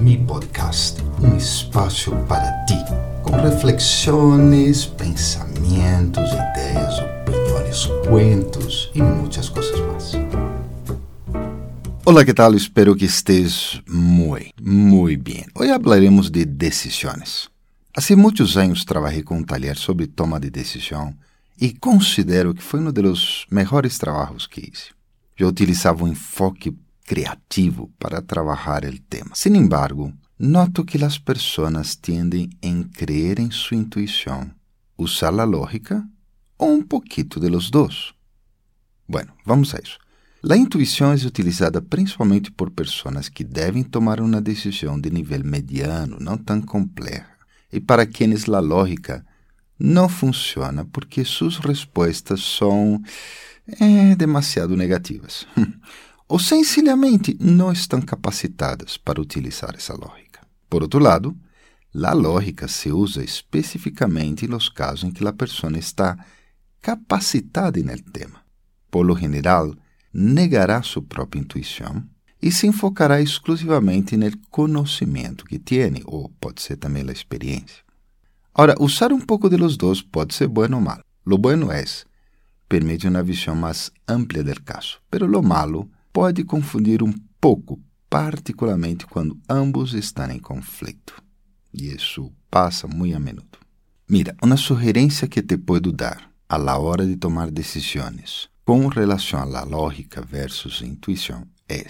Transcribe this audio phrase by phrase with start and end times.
[0.00, 2.74] mi podcast, um espaço para ti,
[3.22, 10.12] com reflexões, pensamentos, ideias, opiniões, cuentos e muitas coisas mais.
[12.06, 12.54] Olá, que tal?
[12.54, 15.44] Espero que estés muito, muito bem.
[15.54, 17.50] Hoje hablaremos de decisões.
[17.94, 21.14] Há muitos anos trabalhei com um taller sobre toma de decisão
[21.60, 24.92] e considero que foi um dos melhores trabalhos que hice.
[25.36, 26.74] Eu utilizava um enfoque
[27.10, 29.32] criativo para trabalhar o tema.
[29.34, 34.48] Sin embargo, noto que as pessoas tendem a creer em sua intuição,
[34.96, 36.06] usar a lógica
[36.56, 38.14] ou um pouquito de los dois.
[39.08, 39.98] Bueno, vamos a isso.
[40.48, 46.16] A intuição é utilizada principalmente por pessoas que devem tomar uma decisão de nível mediano,
[46.20, 47.26] não tão complexa,
[47.72, 49.26] e para quienes a lógica
[49.76, 53.02] não funciona porque suas respostas são
[53.80, 55.44] é, demasiado negativas.
[56.30, 60.40] ou sencillamente não estão capacitadas para utilizar essa lógica.
[60.68, 61.36] Por outro lado,
[61.92, 66.16] a lógica se usa especificamente nos casos em que a pessoa está
[66.80, 68.44] capacitada no tema.
[68.92, 69.74] Por lo general,
[70.14, 72.04] negará sua própria intuição
[72.40, 77.82] e se enfocará exclusivamente no conhecimento que tem, ou pode ser também a experiência.
[78.54, 81.02] Ora, usar um pouco de los dois pode ser bueno ou malo.
[81.26, 81.84] Lo bueno é
[82.68, 89.06] permite uma visão mais ampla do caso, pero lo malo pode confundir um pouco, particularmente
[89.06, 91.22] quando ambos estão em conflito.
[91.72, 93.58] E isso passa muito a menudo.
[94.08, 99.40] Mira, uma sugerência que te puedo dar a la hora de tomar decisões com relação
[99.40, 101.84] à lógica versus intuição é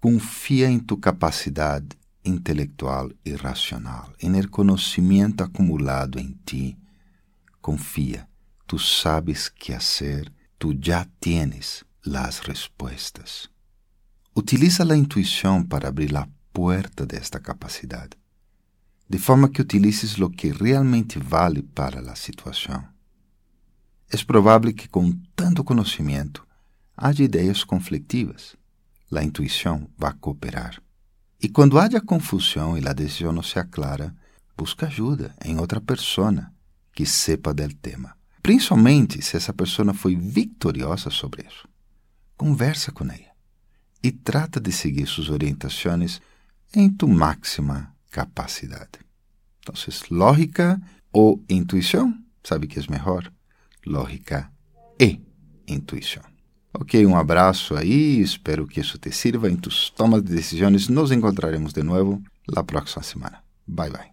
[0.00, 1.88] confia em tu capacidade
[2.24, 6.76] intelectual e racional, em el conhecimento acumulado em ti.
[7.60, 8.26] Confia,
[8.66, 13.48] tu sabes que hacer, tu já tienes las respostas.
[14.34, 18.16] Utiliza a intuição para abrir a porta desta capacidade,
[19.08, 22.84] de forma que utilices o que realmente vale para a situação.
[24.08, 26.46] É provável que com tanto conhecimento
[26.96, 28.56] haja ideias conflitivas.
[29.12, 30.80] A intuição vai cooperar.
[31.42, 34.14] E quando haja confusão e a decisão não se aclara,
[34.56, 36.52] busca ajuda em outra pessoa
[36.92, 38.16] que sepa del tema.
[38.40, 41.68] Principalmente se essa pessoa foi vitoriosa sobre isso.
[42.36, 43.29] Conversa com ela
[44.02, 46.20] e trata de seguir suas orientações
[46.74, 49.00] em tu máxima capacidade.
[49.60, 49.74] Então,
[50.10, 50.80] lógica
[51.12, 52.14] ou intuição?
[52.42, 53.30] Sabe que é melhor?
[53.86, 54.50] Lógica
[54.98, 55.20] e
[55.66, 56.22] intuição.
[56.72, 60.88] Ok, um abraço aí, espero que isso te sirva em tus tomas de decisões.
[60.88, 63.42] Nos encontraremos de novo la próxima semana.
[63.66, 64.08] Bye bye.